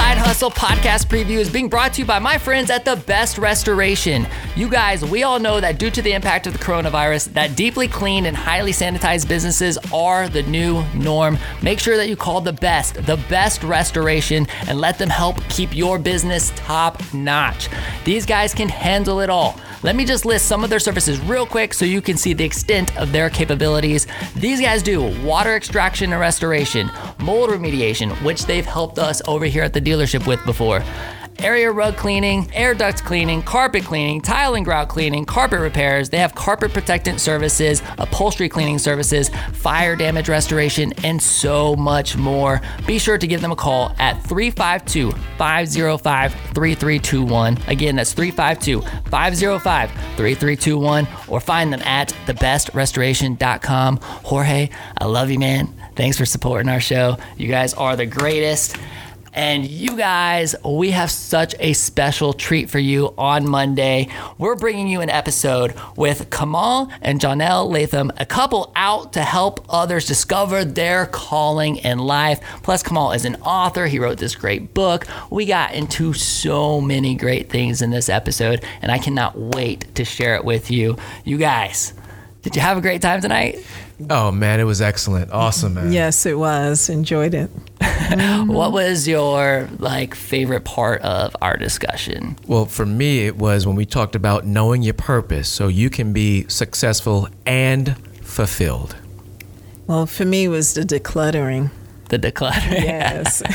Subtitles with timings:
[0.00, 3.36] Side Hustle podcast preview is being brought to you by my friends at The Best
[3.36, 4.26] Restoration.
[4.56, 7.86] You guys, we all know that due to the impact of the coronavirus, that deeply
[7.86, 11.36] cleaned and highly sanitized businesses are the new norm.
[11.60, 15.76] Make sure that you call The Best, The Best Restoration, and let them help keep
[15.76, 17.68] your business top notch.
[18.04, 19.60] These guys can handle it all.
[19.82, 22.44] Let me just list some of their services real quick so you can see the
[22.44, 24.06] extent of their capabilities.
[24.36, 29.62] These guys do water extraction and restoration, mold remediation, which they've helped us over here
[29.62, 30.82] at the dealership with before
[31.42, 36.10] area rug cleaning, air duct cleaning, carpet cleaning, tile and grout cleaning, carpet repairs.
[36.10, 42.60] They have carpet protectant services, upholstery cleaning services, fire damage restoration, and so much more.
[42.86, 47.58] Be sure to give them a call at 352 505 3321.
[47.68, 53.96] Again, that's 352 505 3321, or find them at thebestrestoration.com.
[54.00, 55.68] Jorge, I love you, man.
[55.96, 57.18] Thanks for supporting our show.
[57.36, 58.76] You guys are the greatest.
[59.32, 64.08] And you guys, we have such a special treat for you on Monday.
[64.38, 69.64] We're bringing you an episode with Kamal and Janelle Latham, a couple out to help
[69.68, 72.40] others discover their calling in life.
[72.64, 73.86] Plus, Kamal is an author.
[73.86, 75.06] He wrote this great book.
[75.30, 80.04] We got into so many great things in this episode, and I cannot wait to
[80.04, 80.96] share it with you.
[81.24, 81.94] You guys,
[82.42, 83.64] did you have a great time tonight?
[84.08, 85.30] Oh man, it was excellent.
[85.30, 85.92] Awesome, man.
[85.92, 86.88] Yes, it was.
[86.88, 87.50] Enjoyed it.
[88.46, 92.36] What was your like favorite part of our discussion?
[92.46, 96.12] Well, for me, it was when we talked about knowing your purpose so you can
[96.12, 98.96] be successful and fulfilled.
[99.86, 101.70] Well, for me, it was the decluttering.
[102.08, 102.82] The decluttering.
[102.82, 103.38] Yes,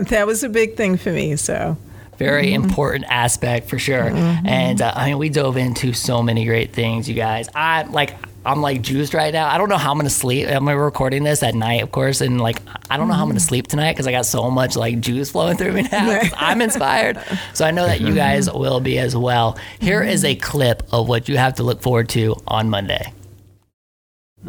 [0.10, 1.36] that was a big thing for me.
[1.36, 1.78] So
[2.18, 2.64] very Mm-hmm.
[2.64, 4.10] important aspect for sure.
[4.10, 7.48] And uh, I mean, we dove into so many great things, you guys.
[7.54, 8.14] I like.
[8.44, 9.48] I'm like juiced right now.
[9.48, 10.48] I don't know how I'm gonna sleep.
[10.48, 12.58] I'm recording this at night, of course, and like
[12.90, 13.46] I don't know how I'm gonna Mm-hmm.
[13.48, 16.20] sleep tonight because I got so much like juice flowing through me now.
[16.36, 17.18] I'm inspired,
[17.54, 18.58] so I know that you guys Mm-hmm.
[18.58, 19.58] will be as well.
[19.80, 23.12] Here is a clip of what you have to look forward to on Monday.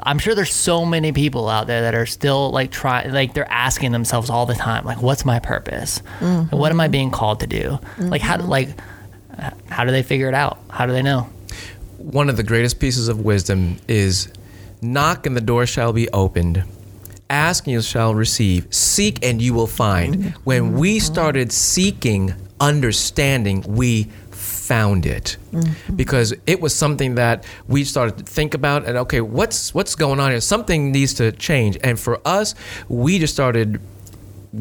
[0.01, 3.51] I'm sure there's so many people out there that are still like trying, like they're
[3.51, 6.01] asking themselves all the time, like, what's my purpose?
[6.19, 7.77] And What am I being called to do?
[7.99, 8.69] Like, how, do like,
[9.37, 10.57] uh, how do they figure it out?
[10.71, 11.29] How do they know?
[12.03, 14.27] One of the greatest pieces of wisdom is
[14.81, 16.63] knock and the door shall be opened.
[17.29, 18.67] Ask and you shall receive.
[18.73, 20.31] Seek and you will find.
[20.43, 25.95] When we started seeking understanding, we found it mm-hmm.
[25.95, 30.19] because it was something that we started to think about and okay what's what's going
[30.19, 32.55] on here something needs to change and for us
[32.87, 33.81] we just started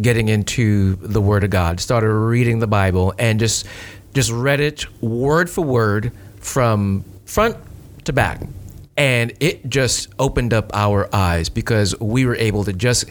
[0.01, 3.65] getting into the word of god started reading the bible and just
[4.13, 7.57] just read it word for word from front
[8.05, 8.43] to back.
[8.95, 13.11] And it just opened up our eyes because we were able to just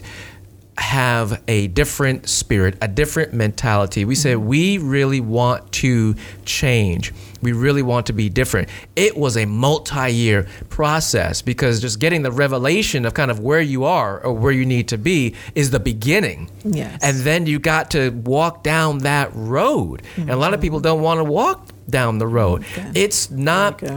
[0.78, 4.04] have a different spirit, a different mentality.
[4.04, 7.12] We said we really want to change.
[7.42, 8.68] We really want to be different.
[8.96, 13.84] It was a multi-year process because just getting the revelation of kind of where you
[13.84, 16.50] are or where you need to be is the beginning.
[16.64, 17.00] Yes.
[17.02, 20.02] And then you got to walk down that road.
[20.16, 22.64] And a lot of people don't want to walk down the road.
[22.94, 23.94] It's not Okay.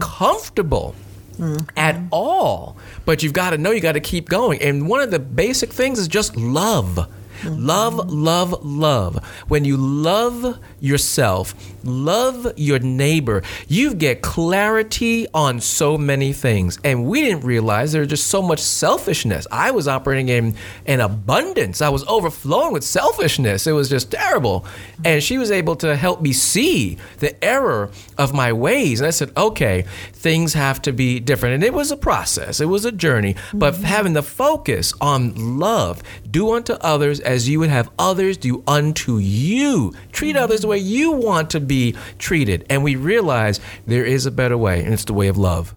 [1.36, 2.78] Comfortable at all.
[3.06, 4.62] But you've got to know you got to keep going.
[4.62, 7.12] And one of the basic things is just love.
[7.44, 9.24] Love, love, love.
[9.48, 11.54] When you love yourself,
[11.84, 16.80] love your neighbor, you get clarity on so many things.
[16.84, 19.48] And we didn't realize there's just so much selfishness.
[19.52, 21.82] I was operating in an abundance.
[21.82, 23.68] I was overflowing with selfishness.
[23.68, 24.66] It was just terrible.
[25.04, 29.00] And she was able to help me see the error of my ways.
[29.00, 31.56] And I said, okay, things have to be different.
[31.56, 33.36] And it was a process, it was a journey.
[33.54, 33.84] But mm-hmm.
[33.84, 39.18] having the focus on love, do unto others as you would have others do unto
[39.18, 39.94] you.
[40.12, 42.66] Treat others the way you want to be treated.
[42.70, 45.76] And we realize there is a better way, and it's the way of love.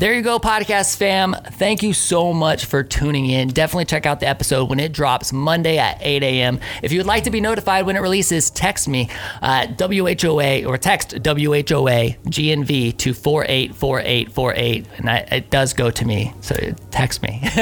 [0.00, 1.34] There you go, podcast fam.
[1.34, 3.48] Thank you so much for tuning in.
[3.48, 6.58] Definitely check out the episode when it drops Monday at 8 a.m.
[6.82, 9.10] If you would like to be notified when it releases, text me
[9.42, 14.86] at WHOA or text WHOA GNV to 484848.
[14.96, 16.54] And I, it does go to me, so
[16.90, 17.42] text me.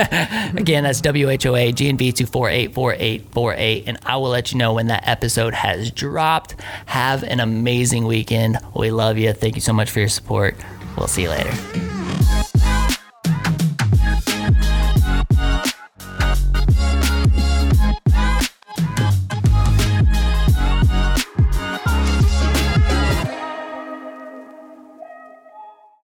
[0.56, 3.88] Again, that's WHOA GNV to 484848.
[3.88, 6.54] And I will let you know when that episode has dropped.
[6.86, 8.58] Have an amazing weekend.
[8.76, 9.32] We love you.
[9.32, 10.54] Thank you so much for your support.
[10.96, 11.97] We'll see you later.